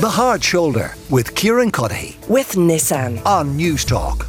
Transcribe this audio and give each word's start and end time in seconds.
The 0.00 0.08
Hard 0.08 0.42
Shoulder 0.42 0.94
with 1.10 1.34
Kieran 1.34 1.70
Cuddihy 1.70 2.26
with 2.26 2.52
Nissan. 2.52 3.22
on 3.26 3.54
News 3.54 3.84
Talk. 3.84 4.28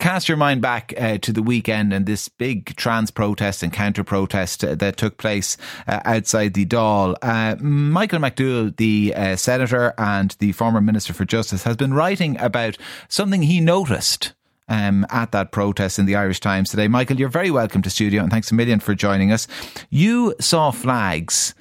cast 0.00 0.28
your 0.28 0.36
mind 0.36 0.60
back 0.60 0.92
uh, 0.98 1.18
to 1.18 1.32
the 1.32 1.40
weekend 1.40 1.92
and 1.92 2.04
this 2.04 2.28
big 2.28 2.74
trans 2.74 3.12
protest 3.12 3.62
and 3.62 3.72
counter 3.72 4.02
protest 4.02 4.64
uh, 4.64 4.74
that 4.74 4.96
took 4.96 5.18
place 5.18 5.56
uh, 5.86 6.00
outside 6.04 6.54
the 6.54 6.66
Dáil. 6.66 7.14
Uh, 7.22 7.54
Michael 7.62 8.18
McDowell, 8.18 8.76
the 8.76 9.14
uh, 9.14 9.36
senator 9.36 9.94
and 9.98 10.34
the 10.40 10.50
former 10.50 10.80
minister 10.80 11.12
for 11.12 11.24
justice, 11.24 11.62
has 11.62 11.76
been 11.76 11.94
writing 11.94 12.36
about 12.40 12.76
something 13.08 13.42
he 13.42 13.60
noticed. 13.60 14.32
Um, 14.68 15.06
at 15.10 15.30
that 15.30 15.52
protest 15.52 16.00
in 16.00 16.06
the 16.06 16.16
Irish 16.16 16.40
Times 16.40 16.70
today. 16.70 16.88
Michael, 16.88 17.20
you're 17.20 17.28
very 17.28 17.52
welcome 17.52 17.82
to 17.82 17.90
studio 17.90 18.20
and 18.20 18.32
thanks 18.32 18.50
a 18.50 18.54
million 18.56 18.80
for 18.80 18.96
joining 18.96 19.30
us. 19.30 19.46
You 19.90 20.34
saw 20.40 20.72
flags 20.72 21.54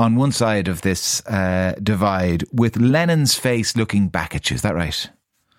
on 0.00 0.16
one 0.16 0.32
side 0.32 0.66
of 0.66 0.80
this 0.80 1.24
uh, 1.26 1.74
divide 1.82 2.44
with 2.52 2.76
Lenin's 2.76 3.34
face 3.34 3.76
looking 3.76 4.08
back 4.08 4.34
at 4.34 4.50
you. 4.50 4.54
Is 4.54 4.62
that 4.62 4.74
right? 4.74 5.10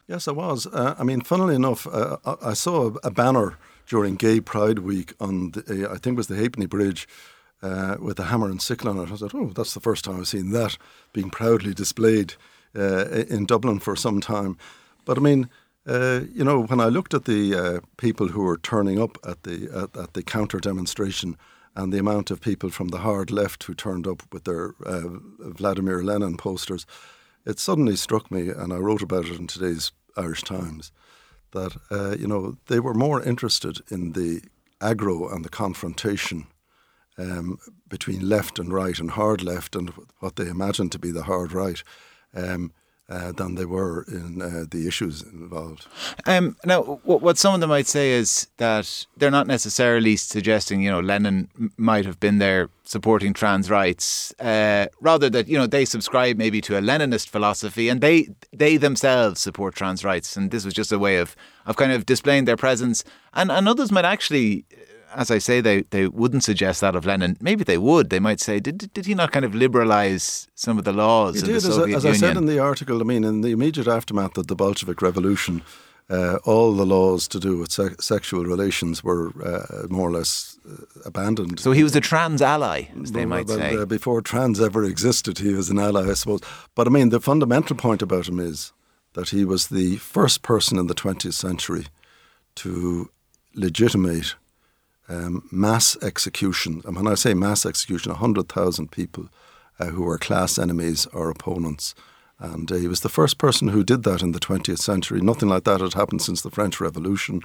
Yes, 0.07 0.27
I 0.27 0.31
was. 0.31 0.65
Uh, 0.65 0.95
I 0.97 1.03
mean, 1.03 1.21
funnily 1.21 1.55
enough, 1.55 1.85
uh, 1.87 2.17
I 2.41 2.53
saw 2.53 2.89
a, 2.89 3.07
a 3.07 3.11
banner 3.11 3.57
during 3.87 4.15
Gay 4.15 4.41
Pride 4.41 4.79
Week 4.79 5.13
on, 5.19 5.51
the, 5.51 5.87
uh, 5.87 5.93
I 5.93 5.97
think 5.97 6.15
it 6.15 6.17
was 6.17 6.27
the 6.27 6.35
Halfpenny 6.35 6.65
Bridge, 6.65 7.07
uh, 7.61 7.97
with 7.99 8.19
a 8.19 8.25
hammer 8.25 8.49
and 8.49 8.59
sickle 8.59 8.89
on 8.89 8.97
it. 8.97 9.11
I 9.11 9.15
thought, 9.15 9.35
oh, 9.35 9.51
that's 9.55 9.75
the 9.75 9.79
first 9.79 10.03
time 10.03 10.19
I've 10.19 10.27
seen 10.27 10.49
that 10.51 10.75
being 11.13 11.29
proudly 11.29 11.75
displayed 11.75 12.33
uh, 12.75 13.05
in 13.29 13.45
Dublin 13.45 13.79
for 13.79 13.95
some 13.95 14.19
time. 14.19 14.57
But 15.05 15.19
I 15.19 15.21
mean, 15.21 15.49
uh, 15.85 16.21
you 16.33 16.43
know, 16.43 16.63
when 16.63 16.79
I 16.79 16.85
looked 16.85 17.13
at 17.13 17.25
the 17.25 17.55
uh, 17.55 17.79
people 17.97 18.29
who 18.29 18.41
were 18.41 18.57
turning 18.57 18.99
up 18.99 19.19
at 19.23 19.43
the 19.43 19.69
at, 19.71 20.01
at 20.01 20.13
the 20.13 20.23
counter 20.23 20.59
demonstration 20.59 21.37
and 21.75 21.91
the 21.91 21.99
amount 21.99 22.31
of 22.31 22.41
people 22.41 22.69
from 22.69 22.89
the 22.89 22.99
hard 22.99 23.31
left 23.31 23.63
who 23.63 23.73
turned 23.73 24.07
up 24.07 24.23
with 24.31 24.43
their 24.43 24.73
uh, 24.85 25.03
Vladimir 25.39 26.03
Lenin 26.03 26.37
posters, 26.37 26.85
it 27.45 27.59
suddenly 27.59 27.95
struck 27.95 28.29
me, 28.29 28.49
and 28.49 28.73
I 28.73 28.77
wrote 28.77 29.01
about 29.01 29.25
it 29.25 29.39
in 29.39 29.47
today's 29.47 29.91
Irish 30.17 30.43
Times, 30.43 30.91
that 31.51 31.75
uh, 31.89 32.15
you 32.17 32.27
know 32.27 32.57
they 32.67 32.79
were 32.79 32.93
more 32.93 33.21
interested 33.21 33.79
in 33.89 34.13
the 34.13 34.41
aggro 34.79 35.33
and 35.33 35.45
the 35.45 35.49
confrontation 35.49 36.47
um, 37.17 37.59
between 37.87 38.27
left 38.27 38.59
and 38.59 38.73
right 38.73 38.99
and 38.99 39.11
hard 39.11 39.43
left 39.43 39.75
and 39.75 39.91
what 40.19 40.35
they 40.35 40.47
imagined 40.47 40.91
to 40.91 40.99
be 40.99 41.11
the 41.11 41.23
hard 41.23 41.51
right. 41.51 41.83
Um, 42.33 42.71
uh, 43.11 43.31
than 43.33 43.55
they 43.55 43.65
were 43.65 44.03
in 44.07 44.41
uh, 44.41 44.65
the 44.71 44.87
issues 44.87 45.21
involved. 45.21 45.87
Um, 46.25 46.55
now, 46.65 46.81
what, 47.03 47.21
what 47.21 47.37
some 47.37 47.53
of 47.53 47.59
them 47.59 47.69
might 47.69 47.87
say 47.87 48.11
is 48.11 48.47
that 48.57 49.05
they're 49.17 49.29
not 49.29 49.47
necessarily 49.47 50.15
suggesting, 50.15 50.81
you 50.81 50.89
know, 50.89 51.01
Lenin 51.01 51.49
might 51.77 52.05
have 52.05 52.19
been 52.19 52.37
there 52.37 52.69
supporting 52.83 53.33
trans 53.33 53.69
rights. 53.69 54.33
Uh, 54.39 54.85
rather 55.01 55.29
that 55.29 55.47
you 55.47 55.57
know 55.57 55.67
they 55.67 55.85
subscribe 55.85 56.37
maybe 56.37 56.61
to 56.61 56.77
a 56.77 56.81
Leninist 56.81 57.27
philosophy, 57.29 57.89
and 57.89 58.01
they 58.01 58.29
they 58.53 58.77
themselves 58.77 59.41
support 59.41 59.75
trans 59.75 60.03
rights, 60.05 60.37
and 60.37 60.51
this 60.51 60.65
was 60.65 60.73
just 60.73 60.91
a 60.91 60.99
way 60.99 61.17
of 61.17 61.35
of 61.65 61.75
kind 61.75 61.91
of 61.91 62.05
displaying 62.05 62.45
their 62.45 62.57
presence. 62.57 63.03
And 63.33 63.51
and 63.51 63.67
others 63.67 63.91
might 63.91 64.05
actually. 64.05 64.65
As 65.15 65.29
I 65.31 65.37
say, 65.39 65.61
they, 65.61 65.81
they 65.89 66.07
wouldn't 66.07 66.43
suggest 66.43 66.81
that 66.81 66.95
of 66.95 67.05
Lenin. 67.05 67.37
Maybe 67.41 67.63
they 67.63 67.77
would. 67.77 68.09
They 68.09 68.19
might 68.19 68.39
say, 68.39 68.59
did, 68.59 68.91
did 68.93 69.05
he 69.05 69.13
not 69.15 69.31
kind 69.31 69.45
of 69.45 69.51
liberalise 69.53 70.47
some 70.55 70.77
of 70.77 70.83
the 70.85 70.93
laws 70.93 71.35
He 71.35 71.41
did, 71.41 71.61
the 71.61 71.67
as, 71.69 71.77
I, 71.77 71.89
as 71.89 72.05
I 72.05 72.13
said 72.13 72.37
in 72.37 72.45
the 72.45 72.59
article. 72.59 73.01
I 73.01 73.03
mean, 73.03 73.23
in 73.23 73.41
the 73.41 73.51
immediate 73.51 73.87
aftermath 73.87 74.37
of 74.37 74.47
the 74.47 74.55
Bolshevik 74.55 75.01
Revolution, 75.01 75.61
uh, 76.09 76.37
all 76.45 76.73
the 76.73 76.85
laws 76.85 77.27
to 77.29 77.39
do 77.39 77.57
with 77.57 77.71
se- 77.71 77.95
sexual 77.99 78.43
relations 78.45 79.03
were 79.03 79.29
uh, 79.43 79.87
more 79.89 80.09
or 80.09 80.11
less 80.11 80.57
uh, 80.69 80.75
abandoned. 81.05 81.59
so 81.59 81.71
he 81.71 81.83
was 81.83 81.95
a 81.95 82.01
trans 82.01 82.41
ally, 82.41 82.83
as 83.01 83.11
they 83.13 83.25
might 83.25 83.47
Well, 83.47 83.57
say. 83.57 83.77
uh, 83.77 83.85
before 83.85 84.21
trans 84.21 84.59
ever 84.59 84.83
existed, 84.83 85.37
he 85.39 85.53
was 85.53 85.69
an 85.69 85.79
ally, 85.79 86.09
I 86.09 86.13
suppose. 86.15 86.41
But 86.75 86.87
I 86.87 86.89
mean, 86.89 87.09
the 87.09 87.21
fundamental 87.21 87.75
point 87.77 88.01
about 88.01 88.27
him 88.27 88.39
is 88.39 88.73
that 89.13 89.29
he 89.29 89.45
was 89.45 89.67
the 89.67 89.97
first 89.97 90.41
person 90.41 90.77
in 90.77 90.87
the 90.87 90.95
20th 90.95 91.33
century 91.33 91.85
to 92.55 93.09
legitimate 93.55 94.35
um, 95.11 95.47
mass 95.51 95.97
execution. 96.01 96.81
And 96.85 96.95
when 96.95 97.07
I 97.07 97.15
say 97.15 97.33
mass 97.33 97.65
execution, 97.65 98.11
100,000 98.11 98.91
people 98.91 99.29
uh, 99.79 99.87
who 99.87 100.03
were 100.03 100.17
class 100.17 100.57
enemies 100.57 101.05
or 101.07 101.29
opponents. 101.29 101.93
And 102.39 102.71
uh, 102.71 102.75
he 102.75 102.87
was 102.87 103.01
the 103.01 103.09
first 103.09 103.37
person 103.37 103.67
who 103.69 103.83
did 103.83 104.03
that 104.03 104.21
in 104.21 104.31
the 104.31 104.39
20th 104.39 104.79
century. 104.79 105.21
Nothing 105.21 105.49
like 105.49 105.65
that 105.65 105.81
had 105.81 105.93
happened 105.93 106.21
since 106.21 106.41
the 106.41 106.49
French 106.49 106.79
Revolution. 106.79 107.41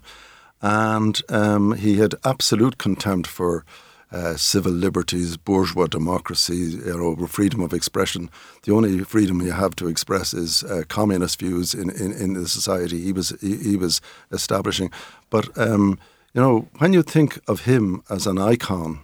And 0.62 1.20
um, 1.28 1.72
he 1.72 1.96
had 1.96 2.14
absolute 2.24 2.78
contempt 2.78 3.26
for 3.26 3.64
uh, 4.12 4.36
civil 4.36 4.72
liberties, 4.72 5.36
bourgeois 5.36 5.88
democracy, 5.88 6.54
you 6.54 6.96
know, 6.96 7.26
freedom 7.26 7.60
of 7.60 7.72
expression. 7.72 8.30
The 8.62 8.72
only 8.72 9.00
freedom 9.00 9.42
you 9.42 9.50
have 9.50 9.74
to 9.76 9.88
express 9.88 10.32
is 10.32 10.62
uh, 10.62 10.84
communist 10.88 11.40
views 11.40 11.74
in, 11.74 11.90
in, 11.90 12.12
in 12.12 12.34
the 12.34 12.48
society 12.48 13.02
he 13.02 13.12
was 13.12 13.34
he, 13.40 13.56
he 13.56 13.76
was 13.76 14.00
establishing. 14.30 14.92
But 15.28 15.58
um, 15.58 15.98
you 16.36 16.42
know, 16.42 16.68
when 16.78 16.92
you 16.92 17.02
think 17.02 17.40
of 17.48 17.60
him 17.60 18.02
as 18.10 18.26
an 18.26 18.36
icon 18.36 19.00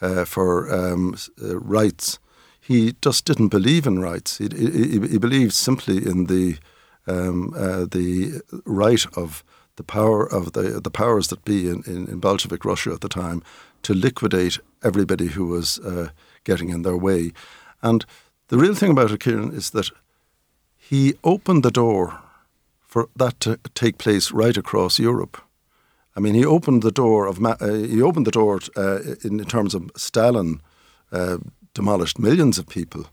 uh, 0.00 0.24
for 0.24 0.68
um, 0.74 1.14
uh, 1.40 1.56
rights, 1.60 2.18
he 2.60 2.96
just 3.00 3.24
didn't 3.24 3.48
believe 3.48 3.86
in 3.86 4.00
rights. 4.00 4.38
He, 4.38 4.48
he, 4.48 4.98
he 5.08 5.18
believed 5.18 5.52
simply 5.52 5.98
in 5.98 6.26
the 6.26 6.58
um, 7.06 7.54
uh, 7.56 7.86
the 7.86 8.42
right 8.66 9.06
of 9.16 9.44
the 9.76 9.84
power 9.84 10.26
of 10.26 10.52
the 10.52 10.80
the 10.80 10.90
powers 10.90 11.28
that 11.28 11.44
be 11.44 11.68
in, 11.70 11.84
in, 11.86 12.08
in 12.08 12.18
Bolshevik 12.18 12.64
Russia 12.64 12.90
at 12.92 13.00
the 13.00 13.08
time 13.08 13.40
to 13.82 13.94
liquidate 13.94 14.58
everybody 14.82 15.28
who 15.28 15.46
was 15.46 15.78
uh, 15.78 16.08
getting 16.42 16.70
in 16.70 16.82
their 16.82 16.96
way. 16.96 17.32
And 17.82 18.04
the 18.48 18.58
real 18.58 18.74
thing 18.74 18.90
about 18.90 19.12
it, 19.12 19.26
is 19.54 19.70
that 19.70 19.90
he 20.76 21.14
opened 21.22 21.62
the 21.62 21.70
door 21.70 22.18
for 22.80 23.08
that 23.16 23.38
to 23.40 23.58
take 23.74 23.96
place 23.98 24.32
right 24.32 24.56
across 24.56 24.98
Europe. 24.98 25.47
I 26.18 26.20
mean, 26.20 26.34
he 26.34 26.44
opened 26.44 26.82
the 26.82 26.90
door 26.90 27.28
of 27.28 27.44
uh, 27.44 27.56
he 27.60 28.02
opened 28.02 28.26
the 28.26 28.32
door 28.32 28.58
uh, 28.76 28.98
in, 29.22 29.38
in 29.38 29.46
terms 29.46 29.72
of 29.72 29.88
Stalin 29.94 30.60
uh, 31.12 31.38
demolished 31.74 32.18
millions 32.18 32.58
of 32.58 32.66
people 32.66 33.06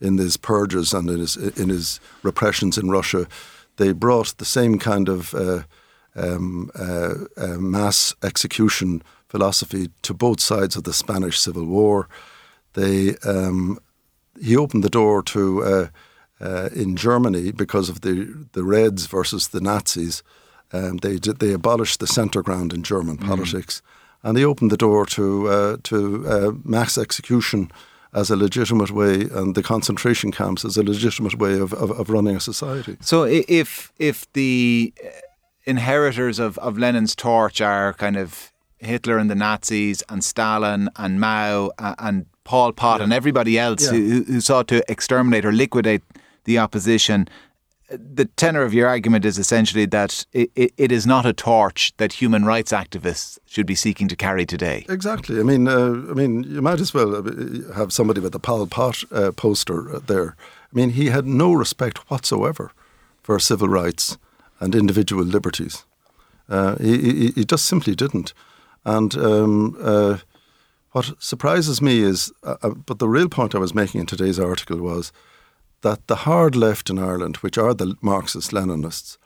in 0.00 0.18
his 0.18 0.36
purges 0.36 0.94
and 0.94 1.10
in 1.10 1.18
his 1.18 1.36
in 1.36 1.68
his 1.68 1.98
repressions 2.22 2.78
in 2.78 2.92
Russia. 2.92 3.26
They 3.76 3.92
brought 3.92 4.38
the 4.38 4.44
same 4.44 4.78
kind 4.78 5.08
of 5.08 5.34
uh, 5.34 5.62
um, 6.14 6.70
uh, 6.78 7.14
uh, 7.36 7.58
mass 7.58 8.14
execution 8.22 9.02
philosophy 9.28 9.90
to 10.02 10.14
both 10.14 10.38
sides 10.38 10.76
of 10.76 10.84
the 10.84 10.92
Spanish 10.92 11.40
Civil 11.40 11.66
War. 11.66 12.08
They 12.74 13.16
um, 13.24 13.80
he 14.40 14.56
opened 14.56 14.84
the 14.84 14.96
door 15.00 15.24
to 15.24 15.90
in 16.72 16.94
Germany 16.94 17.50
because 17.50 17.88
of 17.88 18.02
the 18.02 18.46
the 18.52 18.62
Reds 18.62 19.06
versus 19.06 19.48
the 19.48 19.60
Nazis. 19.60 20.22
Um, 20.74 20.96
they 20.98 21.18
did, 21.18 21.38
they 21.38 21.52
abolished 21.54 21.98
the 22.00 22.06
centre 22.06 22.42
ground 22.42 22.72
in 22.72 22.82
German 22.82 23.16
politics, 23.16 23.82
and 24.22 24.36
they 24.36 24.44
opened 24.44 24.70
the 24.72 24.76
door 24.86 25.06
to 25.06 25.22
uh, 25.48 25.76
to 25.82 25.96
uh, 26.28 26.52
mass 26.64 26.98
execution 26.98 27.70
as 28.12 28.30
a 28.30 28.36
legitimate 28.36 28.90
way, 28.90 29.14
and 29.38 29.54
the 29.54 29.62
concentration 29.62 30.32
camps 30.32 30.64
as 30.64 30.76
a 30.76 30.82
legitimate 30.82 31.34
way 31.38 31.60
of, 31.60 31.72
of, 31.74 31.90
of 31.90 32.08
running 32.10 32.36
a 32.36 32.40
society. 32.40 32.96
So 33.00 33.24
if 33.48 33.92
if 33.98 34.26
the 34.32 34.92
uh, 35.04 35.08
inheritors 35.66 36.38
of, 36.38 36.58
of 36.58 36.76
Lenin's 36.78 37.14
torch 37.14 37.60
are 37.60 37.92
kind 37.94 38.16
of 38.16 38.52
Hitler 38.78 39.18
and 39.18 39.30
the 39.30 39.34
Nazis 39.34 40.02
and 40.08 40.22
Stalin 40.22 40.88
and 40.96 41.18
Mao 41.20 41.70
uh, 41.78 41.94
and 41.98 42.26
Pol 42.44 42.72
Pot 42.72 43.00
and 43.00 43.12
everybody 43.12 43.58
else 43.58 43.82
Yeah. 43.84 43.98
who, 43.98 44.24
who 44.24 44.40
sought 44.40 44.68
to 44.68 44.82
exterminate 44.88 45.44
or 45.48 45.52
liquidate 45.52 46.02
the 46.44 46.58
opposition, 46.58 47.26
the 47.96 48.24
tenor 48.24 48.62
of 48.62 48.74
your 48.74 48.88
argument 48.88 49.24
is 49.24 49.38
essentially 49.38 49.86
that 49.86 50.24
it, 50.32 50.50
it, 50.54 50.92
is 50.92 51.06
not 51.06 51.26
a 51.26 51.32
torch 51.32 51.92
that 51.96 52.14
human 52.14 52.44
rights 52.44 52.72
activists 52.72 53.38
should 53.46 53.66
be 53.66 53.74
seeking 53.74 54.08
to 54.08 54.16
carry 54.16 54.46
today. 54.46 54.84
Exactly. 54.88 55.40
I 55.40 55.42
mean, 55.42 55.68
uh, 55.68 55.92
I 56.10 56.14
mean, 56.14 56.44
you 56.44 56.62
might 56.62 56.80
as 56.80 56.94
well 56.94 57.16
uh, 57.16 57.74
have 57.74 57.92
somebody 57.92 58.20
with 58.20 58.34
a 58.34 58.38
Pol 58.38 58.66
Pot 58.66 59.04
uh, 59.12 59.32
poster 59.32 59.98
there. 60.00 60.36
I 60.38 60.76
mean, 60.76 60.90
he 60.90 61.06
had 61.06 61.26
no 61.26 61.52
respect 61.52 62.10
whatsoever 62.10 62.72
for 63.22 63.38
civil 63.38 63.68
rights 63.68 64.18
and 64.60 64.74
individual 64.74 65.24
liberties. 65.24 65.84
Uh, 66.48 66.76
he, 66.76 66.98
he, 66.98 67.26
he 67.28 67.44
just 67.44 67.66
simply 67.66 67.94
didn't. 67.94 68.34
And 68.84 69.16
um, 69.16 69.76
uh, 69.80 70.18
what 70.92 71.20
surprises 71.22 71.82
me 71.82 72.00
is, 72.00 72.32
uh, 72.42 72.56
uh, 72.62 72.70
but 72.70 72.98
the 72.98 73.08
real 73.08 73.28
point 73.28 73.54
I 73.54 73.58
was 73.58 73.74
making 73.74 74.00
in 74.00 74.06
today's 74.06 74.38
article 74.38 74.78
was 74.78 75.12
that 75.84 76.06
the 76.06 76.16
hard 76.16 76.56
left 76.56 76.88
in 76.88 76.98
Ireland, 76.98 77.36
which 77.36 77.58
are 77.58 77.74
the 77.74 77.94
Marxist 78.00 78.52
Leninists, 78.52 79.18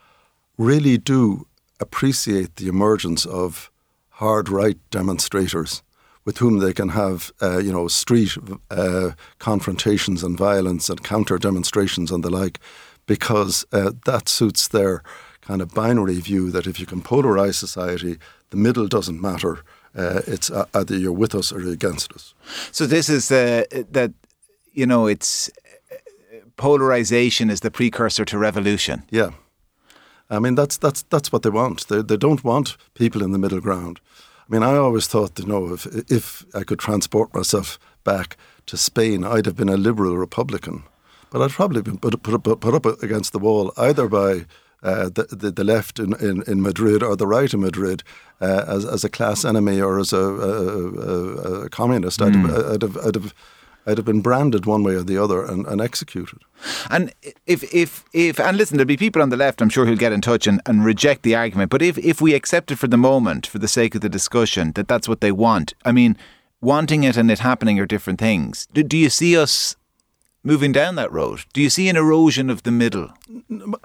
really 0.57 0.99
do 0.99 1.47
appreciate 1.79 2.57
the 2.57 2.67
emergence 2.67 3.25
of 3.25 3.71
hard 4.09 4.49
right 4.49 4.79
demonstrators 4.91 5.83
with 6.25 6.39
whom 6.39 6.59
they 6.59 6.73
can 6.73 6.89
have, 6.89 7.31
uh, 7.41 7.59
you 7.59 7.73
know, 7.73 7.87
street 7.87 8.37
uh, 8.73 9.13
confrontations 9.39 10.25
and 10.25 10.37
violence 10.37 10.91
and 10.91 11.05
counter 11.05 11.39
demonstrations 11.39 12.11
and 12.11 12.25
the 12.25 12.31
like, 12.31 12.59
because 13.07 13.65
uh, 13.73 13.93
that 14.05 14.29
suits 14.29 14.67
their 14.67 15.03
kind 15.41 15.63
of 15.63 15.73
binary 15.73 16.19
view 16.21 16.51
that 16.51 16.67
if 16.67 16.81
you 16.81 16.87
can 16.87 17.01
polarize 17.01 17.55
society, 17.55 18.19
the 18.51 18.57
middle 18.57 18.89
doesn't 18.89 19.23
matter. 19.23 19.61
Uh, 19.97 20.23
it's 20.27 20.51
uh, 20.51 20.67
either 20.75 20.97
you're 20.97 21.13
with 21.13 21.37
us 21.37 21.53
or 21.53 21.61
you're 21.61 21.73
against 21.73 22.13
us. 22.13 22.35
So 22.73 22.85
this 22.85 23.09
is 23.09 23.31
uh, 23.31 23.63
that 23.93 24.13
you 24.73 24.87
know 24.87 25.07
it's 25.07 25.51
polarization 26.59 27.51
is 27.51 27.61
the 27.61 27.71
precursor 27.71 28.25
to 28.27 28.39
revolution. 28.39 29.03
Yeah. 29.11 29.31
I 30.31 30.39
mean, 30.39 30.57
that's 30.57 30.77
that's 30.77 31.05
that's 31.09 31.33
what 31.33 31.43
they 31.43 31.51
want. 31.51 31.87
They 31.89 32.03
they 32.03 32.19
don't 32.19 32.45
want 32.45 32.77
people 32.93 33.25
in 33.25 33.33
the 33.33 33.39
middle 33.39 33.61
ground. 33.61 34.01
I 34.49 34.53
mean, 34.53 34.63
I 34.63 34.77
always 34.77 35.07
thought, 35.07 35.39
you 35.39 35.47
know, 35.47 35.73
if 35.73 35.87
if 36.11 36.45
I 36.55 36.65
could 36.65 36.79
transport 36.79 37.35
myself 37.35 37.79
back 38.05 38.37
to 38.67 38.77
Spain, 38.77 39.25
I'd 39.25 39.47
have 39.47 39.57
been 39.57 39.71
a 39.71 39.77
liberal 39.77 40.19
Republican, 40.19 40.83
but 41.31 41.41
I'd 41.41 41.57
probably 41.57 41.83
been 41.83 41.99
put 41.99 42.23
put, 42.23 42.61
put 42.61 42.75
up 42.75 43.03
against 43.03 43.33
the 43.33 43.39
wall 43.39 43.73
either 43.77 44.09
by 44.09 44.45
uh, 44.83 45.09
the, 45.09 45.27
the, 45.31 45.51
the 45.51 45.65
left 45.65 45.99
in, 45.99 46.15
in, 46.21 46.43
in 46.47 46.63
Madrid 46.63 47.03
or 47.03 47.17
the 47.17 47.27
right 47.27 47.55
in 47.55 47.61
Madrid 47.61 48.03
uh, 48.41 48.65
as 48.69 48.85
as 48.85 49.05
a 49.05 49.09
class 49.09 49.45
enemy 49.45 49.81
or 49.81 49.99
as 49.99 50.13
a, 50.13 50.19
a, 50.19 50.53
a, 51.13 51.65
a 51.65 51.69
communist. 51.69 52.21
Mm. 52.21 52.29
I'd, 52.29 52.35
have, 52.35 52.67
I'd, 52.75 52.83
have, 52.83 52.97
I'd 53.07 53.15
have 53.15 53.35
I'd 53.89 53.97
have 53.97 54.05
been 54.05 54.21
branded 54.21 54.67
one 54.67 54.83
way 54.83 54.95
or 54.95 55.03
the 55.03 55.17
other 55.17 55.43
and, 55.43 55.67
and 55.67 55.81
executed. 55.81 56.41
And 56.91 57.15
if, 57.47 57.63
if, 57.75 58.05
if, 58.13 58.39
and 58.39 58.59
listen, 58.59 58.77
there'll 58.77 58.87
be 58.87 58.99
people 58.99 59.23
on 59.23 59.31
the 59.31 59.37
left, 59.37 59.63
I'm 59.63 59.71
sure, 59.71 59.87
who'll 59.87 59.97
get 59.97 60.13
in 60.13 60.21
touch 60.21 60.47
and, 60.47 60.61
and 60.67 60.85
reject 60.85 61.23
the 61.23 61.35
argument. 61.35 61.71
But 61.71 61.81
if, 61.81 61.97
if 61.97 62.21
we 62.21 62.35
accept 62.35 62.71
it 62.71 62.77
for 62.77 62.87
the 62.87 62.99
moment, 62.99 63.47
for 63.47 63.59
the 63.59 63.67
sake 63.67 63.95
of 63.95 64.03
the 64.03 64.11
discussion, 64.11 64.73
that 64.73 64.89
that's 64.89 65.09
what 65.09 65.23
they 65.23 65.33
want, 65.33 65.73
I 65.87 65.93
mean, 65.93 66.19
wanting 66.61 67.03
it 67.03 67.17
and 67.17 67.31
it 67.31 67.39
happening 67.39 67.81
are 67.81 67.87
different 67.87 68.19
things. 68.19 68.69
Do, 68.75 68.83
do 68.83 68.99
you 68.99 69.09
see 69.09 69.39
us 69.39 69.75
moving 70.45 70.73
down 70.73 70.97
that 70.97 71.11
road? 71.11 71.47
Do 71.55 71.63
you 71.63 71.71
see 71.71 71.89
an 71.89 71.97
erosion 71.97 72.51
of 72.51 72.65
the 72.65 72.71
middle? 72.71 73.09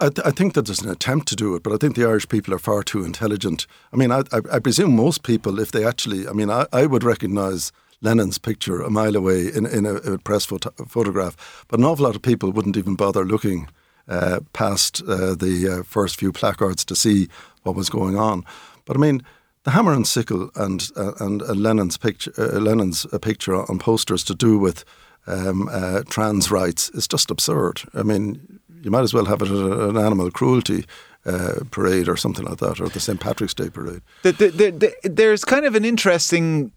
I, 0.00 0.10
th- 0.10 0.26
I, 0.26 0.30
think 0.32 0.52
that 0.52 0.66
there's 0.66 0.82
an 0.82 0.90
attempt 0.90 1.28
to 1.28 1.36
do 1.36 1.54
it, 1.54 1.62
but 1.62 1.72
I 1.72 1.76
think 1.76 1.96
the 1.96 2.04
Irish 2.04 2.28
people 2.28 2.52
are 2.52 2.58
far 2.58 2.82
too 2.82 3.04
intelligent. 3.04 3.66
I 3.92 3.96
mean, 3.96 4.10
I, 4.12 4.20
I, 4.32 4.40
I 4.52 4.58
presume 4.58 4.94
most 4.94 5.22
people, 5.22 5.58
if 5.58 5.72
they 5.72 5.84
actually, 5.84 6.28
I 6.28 6.32
mean, 6.32 6.50
I, 6.50 6.86
would 6.86 7.04
recognise 7.04 7.72
Lenin's 8.04 8.38
picture 8.38 8.82
a 8.82 8.90
mile 8.90 9.16
away 9.16 9.48
in, 9.52 9.66
in 9.66 9.86
a, 9.86 9.94
a 9.94 10.18
press 10.18 10.44
photo- 10.44 10.72
photograph. 10.86 11.64
But 11.68 11.80
an 11.80 11.86
awful 11.86 12.04
lot 12.04 12.14
of 12.14 12.22
people 12.22 12.52
wouldn't 12.52 12.76
even 12.76 12.94
bother 12.94 13.24
looking 13.24 13.68
uh, 14.06 14.40
past 14.52 15.02
uh, 15.08 15.34
the 15.34 15.78
uh, 15.80 15.82
first 15.82 16.16
few 16.16 16.30
placards 16.30 16.84
to 16.84 16.94
see 16.94 17.28
what 17.62 17.74
was 17.74 17.88
going 17.88 18.16
on. 18.16 18.44
But 18.84 18.96
I 18.96 19.00
mean, 19.00 19.22
the 19.64 19.70
hammer 19.70 19.94
and 19.94 20.06
sickle 20.06 20.50
and 20.54 20.90
uh, 20.96 21.12
and 21.20 21.40
Lenin's 21.40 21.96
picture, 21.96 22.32
uh, 22.38 22.58
Lenin's 22.60 23.06
picture 23.22 23.54
on 23.54 23.78
posters 23.78 24.22
to 24.24 24.34
do 24.34 24.58
with 24.58 24.84
um, 25.26 25.68
uh, 25.72 26.02
trans 26.08 26.50
rights 26.50 26.90
is 26.90 27.08
just 27.08 27.30
absurd. 27.30 27.82
I 27.94 28.02
mean, 28.02 28.60
you 28.82 28.90
might 28.90 29.02
as 29.02 29.14
well 29.14 29.24
have 29.24 29.40
it 29.40 29.48
at 29.50 29.88
an 29.88 29.96
animal 29.96 30.30
cruelty 30.30 30.84
uh, 31.24 31.60
parade 31.70 32.08
or 32.08 32.16
something 32.16 32.44
like 32.44 32.58
that, 32.58 32.80
or 32.80 32.88
the 32.90 33.00
St. 33.00 33.18
Patrick's 33.18 33.54
Day 33.54 33.70
parade. 33.70 34.02
The, 34.22 34.32
the, 34.32 34.48
the, 34.50 35.08
there's 35.08 35.44
kind 35.44 35.64
of 35.64 35.74
an 35.74 35.84
interesting 35.84 36.72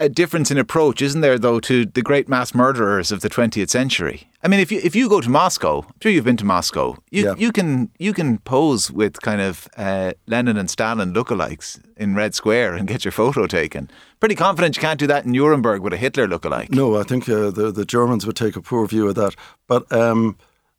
a 0.00 0.08
difference 0.08 0.50
in 0.50 0.58
approach, 0.58 1.02
isn't 1.02 1.20
there, 1.20 1.38
though, 1.38 1.60
to 1.60 1.86
the 1.86 2.02
great 2.02 2.28
mass 2.28 2.54
murderers 2.54 3.12
of 3.12 3.20
the 3.20 3.28
20th 3.28 3.70
century? 3.70 4.28
I 4.42 4.48
mean, 4.48 4.58
if 4.58 4.72
you 4.72 4.80
if 4.82 4.96
you 4.96 5.08
go 5.08 5.20
to 5.20 5.30
Moscow, 5.30 5.82
I'm 5.82 5.94
sure 6.00 6.10
you've 6.10 6.24
been 6.24 6.36
to 6.38 6.44
Moscow. 6.44 6.96
You 7.10 7.24
yeah. 7.24 7.34
you 7.38 7.52
can 7.52 7.90
you 7.98 8.12
can 8.12 8.38
pose 8.38 8.90
with 8.90 9.20
kind 9.20 9.40
of 9.40 9.68
uh, 9.76 10.12
Lenin 10.26 10.56
and 10.56 10.68
Stalin 10.68 11.14
lookalikes 11.14 11.80
in 11.96 12.16
Red 12.16 12.34
Square 12.34 12.74
and 12.74 12.88
get 12.88 13.04
your 13.04 13.12
photo 13.12 13.46
taken. 13.46 13.88
Pretty 14.18 14.34
confident 14.34 14.76
you 14.76 14.80
can't 14.80 14.98
do 14.98 15.06
that 15.06 15.24
in 15.24 15.32
Nuremberg 15.32 15.82
with 15.82 15.92
a 15.92 15.96
Hitler 15.96 16.26
lookalike. 16.26 16.70
No, 16.70 16.98
I 16.98 17.04
think 17.04 17.28
uh, 17.28 17.50
the 17.50 17.70
the 17.70 17.84
Germans 17.84 18.26
would 18.26 18.36
take 18.36 18.56
a 18.56 18.62
poor 18.62 18.86
view 18.88 19.08
of 19.08 19.14
that. 19.14 19.36
But 19.68 19.90
um, 19.92 20.36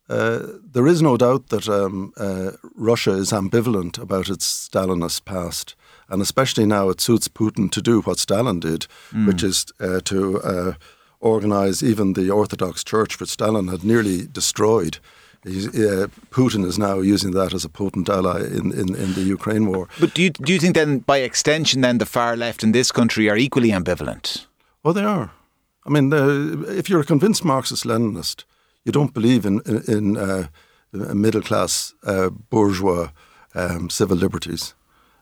uh, 0.08 0.40
there 0.72 0.86
is 0.86 1.00
no 1.00 1.16
doubt 1.16 1.48
that 1.48 1.68
um, 1.68 2.12
uh, 2.18 2.52
Russia 2.74 3.12
is 3.12 3.32
ambivalent 3.32 3.98
about 3.98 4.28
its 4.28 4.68
Stalinist 4.68 5.24
past. 5.24 5.74
And 6.08 6.20
especially 6.22 6.66
now, 6.66 6.90
it 6.90 7.00
suits 7.00 7.28
Putin 7.28 7.70
to 7.70 7.80
do 7.80 8.00
what 8.02 8.18
Stalin 8.18 8.60
did, 8.60 8.86
mm. 9.10 9.26
which 9.26 9.42
is 9.42 9.66
uh, 9.80 10.00
to 10.04 10.40
uh, 10.42 10.72
organize 11.20 11.82
even 11.82 12.12
the 12.12 12.30
Orthodox 12.30 12.84
Church, 12.84 13.18
which 13.18 13.30
Stalin 13.30 13.68
had 13.68 13.84
nearly 13.84 14.26
destroyed. 14.26 14.98
Uh, 15.46 16.08
Putin 16.30 16.64
is 16.64 16.78
now 16.78 17.00
using 17.00 17.32
that 17.32 17.52
as 17.52 17.64
a 17.64 17.68
potent 17.68 18.08
ally 18.08 18.40
in, 18.40 18.72
in, 18.72 18.94
in, 18.94 19.12
the 19.12 19.22
Ukraine 19.22 19.66
war. 19.66 19.88
But 20.00 20.14
do 20.14 20.22
you, 20.22 20.30
do 20.30 20.54
you 20.54 20.58
think 20.58 20.74
then, 20.74 21.00
by 21.00 21.18
extension, 21.18 21.82
then 21.82 21.98
the 21.98 22.06
far 22.06 22.34
left 22.34 22.62
in 22.62 22.72
this 22.72 22.90
country 22.90 23.28
are 23.28 23.36
equally 23.36 23.70
ambivalent? 23.70 24.46
Well, 24.82 24.94
they 24.94 25.04
are. 25.04 25.32
I 25.86 25.90
mean, 25.90 26.12
if 26.14 26.88
you're 26.88 27.02
a 27.02 27.04
convinced 27.04 27.44
Marxist 27.44 27.84
Leninist, 27.84 28.44
you 28.84 28.92
don't 28.92 29.12
believe 29.12 29.44
in, 29.44 29.60
in, 29.66 29.82
in 29.86 30.16
uh, 30.16 30.48
middle 30.92 31.42
class 31.42 31.94
uh, 32.04 32.30
bourgeois 32.30 33.10
um, 33.54 33.90
civil 33.90 34.16
liberties 34.16 34.74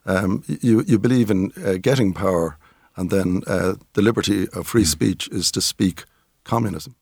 um, 0.06 0.42
you, 0.46 0.82
you 0.82 0.98
believe 0.98 1.30
in 1.30 1.52
uh, 1.64 1.74
getting 1.74 2.12
power, 2.12 2.58
and 2.96 3.10
then 3.10 3.42
uh, 3.46 3.74
the 3.94 4.02
liberty 4.02 4.48
of 4.50 4.66
free 4.66 4.82
hmm. 4.82 4.86
speech 4.86 5.28
is 5.28 5.50
to 5.52 5.60
speak 5.60 6.04
communism. 6.44 6.96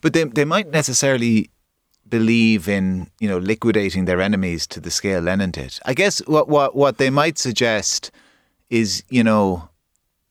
But 0.00 0.12
they, 0.12 0.24
they 0.24 0.44
might 0.44 0.70
necessarily 0.70 1.50
believe 2.08 2.68
in 2.68 3.10
you 3.18 3.28
know 3.28 3.38
liquidating 3.38 4.04
their 4.04 4.20
enemies 4.20 4.66
to 4.68 4.80
the 4.80 4.90
scale 4.90 5.20
Lenin 5.20 5.50
did. 5.50 5.78
I 5.84 5.94
guess 5.94 6.18
what 6.26 6.48
what 6.48 6.76
what 6.76 6.98
they 6.98 7.10
might 7.10 7.38
suggest 7.38 8.10
is 8.70 9.02
you 9.08 9.24
know 9.24 9.68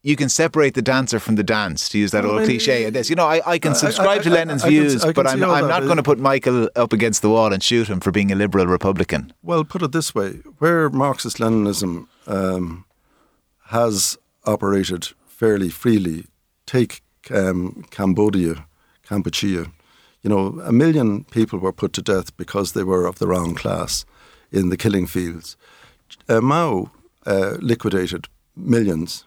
you 0.03 0.17
can 0.17 0.27
separate 0.27 0.73
the 0.73 0.81
dancer 0.81 1.17
from 1.17 1.35
the 1.35 1.43
dance, 1.43 1.87
to 1.89 1.97
use 1.97 2.11
that 2.11 2.25
old 2.25 2.43
cliche. 2.43 2.83
And 2.83 2.93
this, 2.93 3.09
you 3.09 3.15
know, 3.15 3.25
I, 3.25 3.41
I 3.45 3.57
can 3.57 3.73
subscribe 3.73 4.07
I, 4.07 4.15
I, 4.15 4.23
to 4.23 4.29
Lenin's 4.29 4.63
views, 4.65 5.01
can, 5.01 5.13
but 5.13 5.25
I'm, 5.25 5.41
I'm 5.41 5.69
not 5.69 5.83
going 5.83 5.95
to 5.95 6.03
put 6.03 6.19
Michael 6.19 6.69
up 6.75 6.91
against 6.91 7.21
the 7.21 7.29
wall 7.29 7.53
and 7.53 7.63
shoot 7.63 7.87
him 7.87 8.01
for 8.01 8.11
being 8.11 8.29
a 8.29 8.35
liberal 8.35 8.67
Republican. 8.67 9.33
Well, 9.41 9.63
put 9.63 9.81
it 9.81 9.93
this 9.93 10.13
way: 10.13 10.41
where 10.59 10.89
Marxist 10.89 11.37
Leninism 11.37 12.07
um, 12.27 12.85
has 13.65 14.17
operated 14.45 15.09
fairly 15.27 15.69
freely, 15.69 16.25
take 16.65 17.01
um, 17.31 17.85
Cambodia, 17.91 18.65
Kampuchea. 19.07 19.71
You 20.21 20.29
know, 20.29 20.61
a 20.61 20.71
million 20.71 21.25
people 21.25 21.59
were 21.59 21.73
put 21.73 21.93
to 21.93 22.01
death 22.01 22.35
because 22.37 22.71
they 22.71 22.83
were 22.83 23.05
of 23.05 23.19
the 23.19 23.27
wrong 23.27 23.55
class 23.55 24.05
in 24.51 24.69
the 24.69 24.77
killing 24.77 25.07
fields. 25.07 25.57
Uh, 26.29 26.39
Mao 26.41 26.91
uh, 27.25 27.57
liquidated 27.59 28.27
millions 28.55 29.25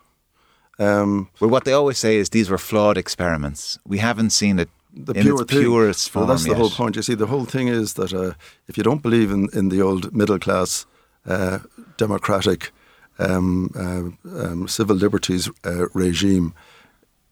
um, 0.79 1.29
well, 1.41 1.51
what 1.51 1.65
they 1.65 1.73
always 1.73 1.99
say 1.99 2.17
is 2.17 2.31
these 2.31 2.51
were 2.51 2.59
flawed 2.59 2.99
experiments. 2.99 3.79
We 3.87 3.99
haven't 3.99 4.31
seen 4.31 4.59
it 4.59 4.69
the 4.93 5.13
in 5.13 5.23
pure 5.23 5.43
its 5.43 5.53
thing. 5.53 5.63
purest 5.63 6.11
form. 6.11 6.27
Well, 6.27 6.35
that's 6.35 6.47
yet. 6.47 6.53
the 6.53 6.59
whole 6.59 6.71
point. 6.71 6.97
You 6.97 7.03
see, 7.03 7.15
the 7.15 7.27
whole 7.27 7.45
thing 7.45 7.69
is 7.69 7.95
that 7.95 8.13
uh, 8.13 8.33
if 8.69 8.77
you 8.77 8.83
don't 8.83 9.03
believe 9.03 9.31
in, 9.31 9.49
in 9.53 9.69
the 9.71 9.81
old 9.81 10.15
middle 10.15 10.39
class, 10.39 10.87
uh, 11.27 11.61
democratic, 11.97 12.73
um, 13.19 13.71
uh, 13.75 14.45
um, 14.45 14.69
civil 14.69 14.97
liberties 14.97 15.51
uh, 15.65 15.89
regime, 15.95 16.55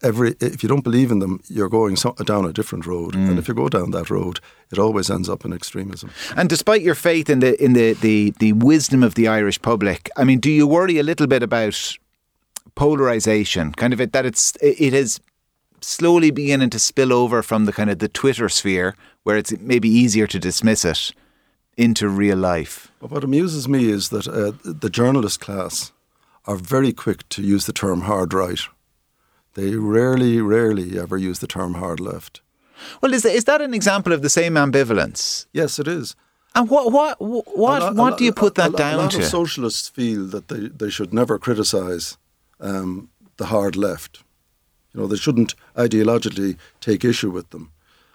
every 0.02 0.34
if 0.40 0.62
you 0.62 0.68
don't 0.68 0.84
believe 0.84 1.10
in 1.10 1.18
them, 1.18 1.40
you're 1.48 1.68
going 1.68 1.96
so, 1.96 2.12
down 2.24 2.44
a 2.44 2.52
different 2.52 2.86
road. 2.86 3.14
Mm. 3.14 3.30
And 3.30 3.38
if 3.38 3.48
you 3.48 3.54
go 3.54 3.68
down 3.68 3.90
that 3.90 4.10
road, 4.10 4.40
it 4.70 4.78
always 4.78 5.10
ends 5.10 5.28
up 5.28 5.44
in 5.44 5.52
extremism. 5.52 6.10
And 6.36 6.48
despite 6.48 6.82
your 6.82 6.94
faith 6.94 7.28
in 7.28 7.40
the 7.40 7.62
in 7.62 7.72
the, 7.72 7.94
the, 7.94 8.34
the 8.38 8.52
wisdom 8.52 9.02
of 9.02 9.14
the 9.14 9.28
Irish 9.28 9.60
public, 9.60 10.10
I 10.16 10.24
mean, 10.24 10.40
do 10.40 10.50
you 10.50 10.66
worry 10.66 10.98
a 10.98 11.02
little 11.02 11.26
bit 11.26 11.42
about 11.42 11.98
polarization, 12.74 13.72
kind 13.72 13.92
of 13.92 14.00
it 14.00 14.12
that 14.12 14.26
it's 14.26 14.56
it 14.60 14.94
is 14.94 15.20
slowly 15.80 16.30
beginning 16.30 16.70
to 16.70 16.78
spill 16.78 17.12
over 17.12 17.42
from 17.42 17.66
the 17.66 17.72
kind 17.72 17.90
of 17.90 17.98
the 17.98 18.08
Twitter 18.08 18.48
sphere 18.48 18.96
where 19.22 19.36
it's 19.36 19.52
maybe 19.60 19.88
easier 19.88 20.26
to 20.26 20.38
dismiss 20.38 20.84
it 20.84 21.12
into 21.76 22.08
real 22.08 22.38
life. 22.38 22.90
But 23.04 23.10
what 23.10 23.24
amuses 23.24 23.68
me 23.68 23.90
is 23.90 24.08
that 24.08 24.26
uh, 24.26 24.52
the 24.64 24.88
journalist 24.88 25.38
class 25.38 25.92
are 26.46 26.56
very 26.56 26.90
quick 26.90 27.28
to 27.28 27.42
use 27.42 27.66
the 27.66 27.72
term 27.74 28.00
hard 28.00 28.32
right. 28.32 28.60
They 29.52 29.76
rarely, 29.76 30.40
rarely 30.40 30.98
ever 30.98 31.18
use 31.18 31.40
the 31.40 31.46
term 31.46 31.74
hard 31.74 32.00
left. 32.00 32.40
Well, 33.02 33.12
is, 33.12 33.26
is 33.26 33.44
that 33.44 33.60
an 33.60 33.74
example 33.74 34.14
of 34.14 34.22
the 34.22 34.30
same 34.30 34.54
ambivalence? 34.54 35.44
Yes, 35.52 35.78
it 35.78 35.86
is. 35.86 36.16
And 36.54 36.70
what 36.70 36.92
what 36.92 37.20
what 37.20 37.82
lot, 37.82 37.94
what 37.94 38.16
do 38.16 38.24
you 38.24 38.32
put 38.32 38.54
that 38.54 38.72
a, 38.72 38.76
down 38.78 38.92
to? 38.92 38.96
A 38.96 39.02
lot 39.02 39.10
to? 39.10 39.18
of 39.18 39.24
socialists 39.26 39.90
feel 39.90 40.24
that 40.28 40.48
they, 40.48 40.68
they 40.68 40.88
should 40.88 41.12
never 41.12 41.38
criticise 41.38 42.16
um, 42.58 43.10
the 43.36 43.46
hard 43.46 43.76
left. 43.76 44.24
You 44.94 45.02
know, 45.02 45.06
they 45.06 45.16
shouldn't 45.16 45.54
ideologically 45.76 46.56
take 46.80 47.04
issue 47.04 47.30
with 47.30 47.50
them. 47.50 47.70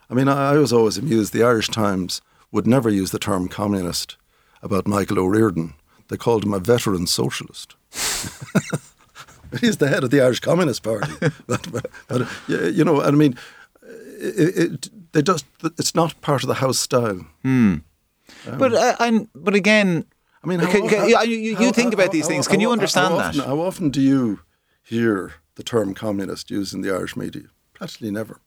I 0.09 0.15
mean, 0.15 0.27
I, 0.27 0.53
I 0.53 0.57
was 0.57 0.73
always 0.73 0.97
amused. 0.97 1.31
The 1.31 1.43
Irish 1.43 1.69
Times 1.69 2.23
would 2.51 2.65
never 2.65 2.89
use 2.89 3.11
the 3.11 3.19
term 3.19 3.49
communist 3.49 4.17
about 4.61 4.87
Michael 4.87 5.19
O'Riordan. 5.19 5.73
They 6.09 6.17
called 6.17 6.43
him 6.43 6.53
a 6.53 6.59
veteran 6.59 7.07
socialist. 7.07 7.75
He's 9.61 9.77
the 9.77 9.87
head 9.87 10.03
of 10.03 10.11
the 10.11 10.21
Irish 10.21 10.39
Communist 10.39 10.83
Party. 10.83 11.11
but, 11.47 11.71
but, 11.71 11.85
but, 12.07 12.27
you 12.47 12.83
know, 12.83 13.01
I 13.01 13.11
mean, 13.11 13.35
it, 13.81 14.57
it, 14.57 14.89
they 15.11 15.21
just, 15.21 15.45
it's 15.63 15.95
not 15.95 16.19
part 16.21 16.43
of 16.43 16.47
the 16.47 16.55
house 16.55 16.79
style. 16.79 17.25
Hmm. 17.41 17.77
Um, 18.47 18.57
but 18.57 18.73
uh, 18.73 19.25
but 19.33 19.55
again, 19.55 20.05
I 20.43 20.47
mean, 20.47 20.59
how, 20.59 20.71
can, 20.71 20.87
how, 20.87 21.23
you, 21.23 21.37
you, 21.37 21.57
you 21.59 21.71
think 21.71 21.93
about 21.93 22.11
these 22.11 22.27
things. 22.27 22.47
Can 22.47 22.59
you 22.59 22.71
understand 22.71 23.15
often, 23.15 23.37
that? 23.37 23.47
How 23.47 23.59
often 23.59 23.89
do 23.89 24.01
you 24.01 24.41
hear 24.83 25.33
the 25.55 25.63
term 25.63 25.93
communist 25.93 26.49
used 26.49 26.73
in 26.73 26.81
the 26.81 26.91
Irish 26.91 27.15
media? 27.17 27.47
Practically 27.73 28.11
never. 28.11 28.39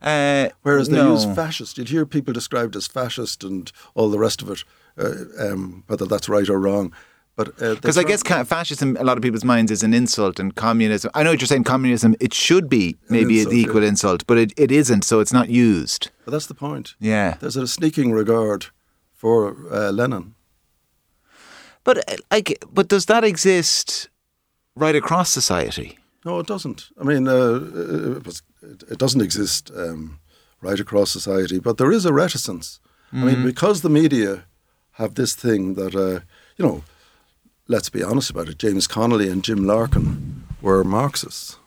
Uh, 0.00 0.50
Whereas 0.62 0.88
they 0.88 0.96
no. 0.96 1.14
use 1.14 1.24
fascist. 1.24 1.78
You'd 1.78 1.88
hear 1.88 2.06
people 2.06 2.32
described 2.32 2.76
as 2.76 2.86
fascist 2.86 3.42
and 3.42 3.72
all 3.94 4.08
the 4.08 4.18
rest 4.18 4.42
of 4.42 4.50
it, 4.50 4.62
uh, 4.98 5.12
um, 5.38 5.84
whether 5.86 6.06
that's 6.06 6.28
right 6.28 6.48
or 6.48 6.58
wrong. 6.58 6.92
But 7.36 7.48
uh, 7.60 7.74
Because 7.74 7.98
I 7.98 8.02
term- 8.02 8.08
guess 8.08 8.22
ca- 8.22 8.44
fascism, 8.44 8.96
a 8.98 9.04
lot 9.04 9.18
of 9.18 9.22
people's 9.22 9.44
minds, 9.44 9.70
is 9.70 9.82
an 9.82 9.92
insult, 9.92 10.40
and 10.40 10.54
communism. 10.54 11.10
I 11.14 11.22
know 11.22 11.30
what 11.30 11.40
you're 11.40 11.46
saying. 11.46 11.64
Communism, 11.64 12.14
it 12.18 12.32
should 12.32 12.68
be 12.68 12.96
maybe 13.10 13.38
insult, 13.38 13.52
the 13.52 13.60
equal 13.60 13.82
yeah. 13.82 13.88
insult, 13.88 14.26
but 14.26 14.38
it, 14.38 14.52
it 14.56 14.72
isn't. 14.72 15.04
So 15.04 15.20
it's 15.20 15.34
not 15.34 15.50
used. 15.50 16.10
But 16.24 16.30
that's 16.30 16.46
the 16.46 16.54
point. 16.54 16.94
Yeah. 16.98 17.36
There's 17.40 17.56
a 17.56 17.66
sneaking 17.66 18.12
regard 18.12 18.66
for 19.12 19.54
uh, 19.70 19.90
Lenin. 19.90 20.34
But 21.84 21.98
uh, 22.10 22.16
like, 22.30 22.64
but 22.72 22.88
does 22.88 23.04
that 23.06 23.22
exist 23.22 24.08
right 24.74 24.96
across 24.96 25.30
society? 25.30 25.98
No, 26.24 26.40
it 26.40 26.46
doesn't. 26.46 26.88
I 27.00 27.04
mean, 27.04 27.28
uh, 27.28 27.60
it, 28.26 28.42
it, 28.62 28.82
it 28.92 28.98
doesn't 28.98 29.20
exist 29.20 29.70
um, 29.76 30.18
right 30.60 30.80
across 30.80 31.10
society, 31.10 31.60
but 31.60 31.76
there 31.76 31.92
is 31.92 32.04
a 32.06 32.12
reticence. 32.12 32.80
I 33.12 33.16
mean, 33.24 33.44
because 33.44 33.82
the 33.82 33.88
media 33.88 34.44
have 34.96 35.14
this 35.14 35.34
thing 35.34 35.74
that, 35.74 35.94
uh, 35.94 36.20
you 36.56 36.64
know, 36.66 36.82
let's 37.68 37.90
be 37.90 38.02
honest 38.02 38.30
about 38.30 38.48
it, 38.48 38.58
James 38.58 38.86
Connolly 38.86 39.28
and 39.28 39.44
Jim 39.44 39.64
Larkin 39.64 40.44
were 40.60 40.84
Marxists. 40.84 41.58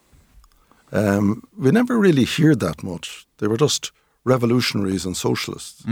Um, 0.91 1.43
we 1.57 1.71
never 1.71 1.97
really 1.97 2.25
hear 2.25 2.55
that 2.55 2.83
much. 2.83 3.25
They 3.37 3.47
were 3.47 3.57
just 3.57 3.91
revolutionaries 4.23 5.05
and 5.05 5.15
socialists. 5.15 5.83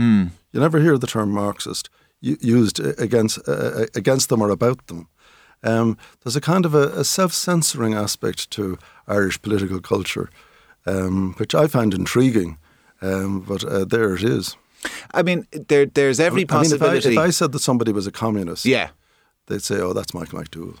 You 0.52 0.60
never 0.60 0.80
hear 0.80 0.98
the 0.98 1.06
term 1.06 1.30
Marxist 1.30 1.88
used 2.20 2.80
against 2.98 3.38
uh, 3.48 3.86
against 3.94 4.28
them 4.28 4.42
or 4.42 4.50
about 4.50 4.86
them. 4.88 5.06
Um, 5.62 5.96
there's 6.22 6.36
a 6.36 6.40
kind 6.40 6.64
of 6.66 6.74
a, 6.74 6.88
a 7.00 7.04
self-censoring 7.04 7.94
aspect 7.94 8.50
to 8.50 8.78
Irish 9.06 9.40
political 9.40 9.80
culture, 9.80 10.28
um, 10.86 11.34
which 11.38 11.54
I 11.54 11.68
find 11.68 11.94
intriguing. 11.94 12.58
Um, 13.00 13.40
but 13.40 13.62
uh, 13.64 13.84
there 13.84 14.14
it 14.14 14.22
is. 14.22 14.56
I 15.12 15.22
mean, 15.22 15.46
there 15.52 15.86
there's 15.86 16.20
every 16.20 16.46
I 16.48 16.54
mean, 16.54 16.66
if 16.72 16.82
I, 16.82 16.86
possibility. 16.86 17.12
if 17.12 17.18
I 17.18 17.30
said 17.30 17.52
that 17.52 17.60
somebody 17.60 17.92
was 17.92 18.06
a 18.06 18.12
communist, 18.12 18.64
yeah. 18.64 18.90
they'd 19.46 19.62
say, 19.62 19.80
"Oh, 19.80 19.92
that's 19.92 20.14
Michael 20.14 20.40
McDowell." 20.40 20.78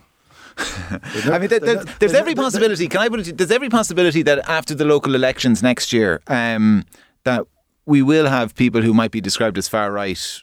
I 1.32 1.38
mean, 1.38 1.48
there, 1.48 1.60
there, 1.60 1.84
there's 2.00 2.14
every 2.14 2.34
possibility. 2.34 2.88
Can 2.88 3.00
I 3.00 3.08
put 3.08 3.26
it? 3.26 3.38
There's 3.38 3.50
every 3.50 3.68
possibility 3.68 4.22
that 4.22 4.48
after 4.48 4.74
the 4.74 4.84
local 4.84 5.14
elections 5.14 5.62
next 5.62 5.92
year, 5.92 6.20
um, 6.26 6.84
that 7.24 7.46
we 7.86 8.02
will 8.02 8.26
have 8.26 8.54
people 8.54 8.82
who 8.82 8.92
might 8.92 9.10
be 9.10 9.20
described 9.20 9.56
as 9.56 9.68
far 9.68 9.90
right, 9.92 10.42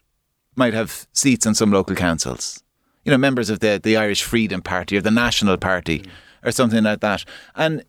might 0.55 0.73
have 0.73 1.07
seats 1.13 1.45
on 1.45 1.53
some 1.55 1.71
local 1.71 1.95
councils. 1.95 2.63
You 3.03 3.11
know, 3.11 3.17
members 3.17 3.49
of 3.49 3.59
the 3.59 3.79
the 3.81 3.97
Irish 3.97 4.23
Freedom 4.23 4.61
Party 4.61 4.97
or 4.97 5.01
the 5.01 5.11
National 5.11 5.57
Party 5.57 6.03
or 6.43 6.51
something 6.51 6.83
like 6.83 7.01
that. 7.01 7.25
And 7.55 7.83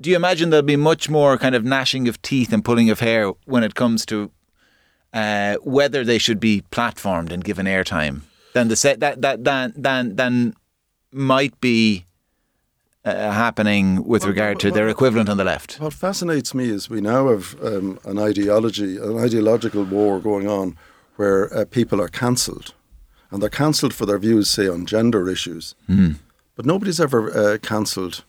do 0.00 0.10
you 0.10 0.16
imagine 0.16 0.50
there'll 0.50 0.62
be 0.62 0.76
much 0.76 1.08
more 1.08 1.38
kind 1.38 1.54
of 1.54 1.64
gnashing 1.64 2.08
of 2.08 2.20
teeth 2.22 2.52
and 2.52 2.64
pulling 2.64 2.90
of 2.90 3.00
hair 3.00 3.32
when 3.44 3.62
it 3.62 3.74
comes 3.74 4.04
to 4.06 4.30
uh, 5.14 5.54
whether 5.62 6.04
they 6.04 6.18
should 6.18 6.40
be 6.40 6.62
platformed 6.70 7.32
and 7.32 7.44
given 7.44 7.66
airtime 7.66 8.20
than 8.52 8.68
the 8.68 8.76
set 8.76 9.00
that 9.00 9.22
that 9.22 9.44
than 9.44 9.72
than 9.76 10.16
than 10.16 10.54
might 11.12 11.58
be 11.60 12.04
uh, 13.04 13.30
happening 13.30 14.04
with 14.04 14.24
regard 14.24 14.58
to 14.60 14.70
their 14.70 14.88
equivalent 14.88 15.28
on 15.28 15.36
the 15.36 15.44
left. 15.44 15.78
What 15.80 15.92
fascinates 15.92 16.54
me 16.54 16.68
is 16.70 16.90
we 16.90 17.00
now 17.00 17.28
have 17.28 17.54
um, 17.62 17.98
an 18.04 18.18
ideology, 18.18 18.96
an 18.96 19.18
ideological 19.18 19.84
war 19.84 20.20
going 20.20 20.48
on 20.48 20.76
where 21.16 21.54
uh, 21.54 21.64
people 21.66 22.00
are 22.00 22.08
cancelled. 22.08 22.74
And 23.30 23.42
they're 23.42 23.50
cancelled 23.50 23.92
for 23.92 24.06
their 24.06 24.18
views, 24.18 24.48
say, 24.48 24.68
on 24.68 24.86
gender 24.86 25.28
issues. 25.28 25.74
But 26.56 26.66
nobody's 26.66 27.00
ever 27.00 27.36
uh, 27.36 27.58
cancelled 27.58 28.24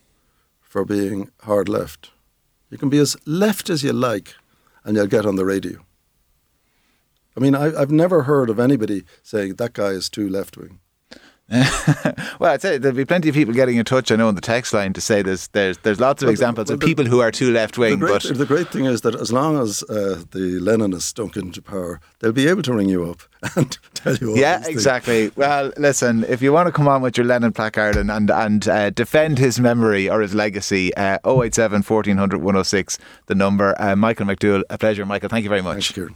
for 0.62 0.84
being 0.84 1.32
hard 1.44 1.70
left. 1.70 2.12
You 2.70 2.78
can 2.78 2.90
be 2.90 2.98
as 2.98 3.16
left 3.26 3.70
as 3.70 3.84
you 3.84 3.94
like 3.94 4.36
and 4.84 4.98
you'll 4.98 5.08
get 5.08 5.26
on 5.26 5.36
the 5.36 5.46
radio. 5.46 5.85
I 7.38 7.40
mean, 7.40 7.56
I, 7.56 7.76
I've 7.80 7.92
never 7.92 8.24
heard 8.24 8.50
of 8.50 8.60
anybody 8.60 9.04
saying 9.24 9.56
that 9.56 9.74
guy 9.74 9.90
is 9.90 10.10
too 10.10 10.30
left 10.30 10.58
wing. 10.58 10.80
Well, 12.40 12.52
I'd 12.52 12.62
say 12.62 12.78
there'll 12.78 12.98
be 12.98 13.06
plenty 13.06 13.30
of 13.30 13.36
people 13.36 13.54
getting 13.54 13.78
in 13.78 13.86
touch. 13.86 14.12
I 14.12 14.16
know 14.18 14.28
on 14.28 14.36
the 14.36 14.42
text 14.42 14.74
line 14.74 14.92
to 14.94 15.00
say 15.00 15.22
there's 15.22 15.48
there's 15.50 15.78
there's 15.80 16.00
lots 16.02 16.22
of 16.22 16.28
the- 16.28 16.32
examples 16.32 16.68
well, 16.68 16.74
of 16.74 16.80
the- 16.82 16.86
people 16.86 17.06
who 17.06 17.22
are 17.22 17.32
too 17.32 17.52
left 17.52 17.78
wing. 17.78 18.00
but 18.00 18.24
the 18.24 18.46
great 18.46 18.70
thing 18.72 18.86
is 18.86 19.02
that 19.02 19.16
as 19.16 19.32
long 19.32 19.58
as 19.62 19.84
uh, 19.84 20.24
the 20.32 20.60
Leninists 20.60 21.14
don't 21.14 21.32
get 21.34 21.44
into 21.44 21.62
power, 21.62 22.02
they'll 22.20 22.34
be 22.34 22.48
able 22.48 22.62
to 22.64 22.74
ring 22.74 22.90
you 22.90 23.10
up 23.10 23.22
and 23.56 23.78
tell 23.94 24.16
you 24.16 24.32
all 24.32 24.38
Yeah, 24.38 24.58
these 24.58 24.66
things. 24.66 24.76
exactly. 24.76 25.32
Well, 25.38 25.72
listen, 25.78 26.26
if 26.28 26.42
you 26.42 26.52
want 26.52 26.68
to 26.68 26.72
come 26.74 26.88
on 26.90 27.02
with 27.02 27.16
your 27.18 27.26
Lenin 27.26 27.54
placard 27.54 27.96
and 27.96 28.12
and, 28.12 28.30
and 28.32 28.68
uh, 28.68 28.90
defend 28.90 29.38
his 29.38 29.60
memory 29.60 30.10
or 30.10 30.22
his 30.22 30.34
legacy, 30.36 30.94
uh, 30.96 31.20
087 31.26 31.84
1400 31.84 32.38
106, 32.42 32.98
the 33.28 33.36
number. 33.36 33.76
Uh, 33.80 33.96
Michael 33.96 34.26
McDowell, 34.26 34.64
a 34.70 34.78
pleasure, 34.78 35.06
Michael. 35.06 35.30
Thank 35.30 35.44
you 35.44 35.50
very 35.50 35.62
Thanks, 35.62 35.90
much. 35.90 35.94
Kieran. 35.94 36.16